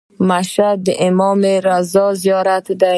[0.29, 1.39] مشهد د امام
[1.69, 2.89] رضا زیارت دی.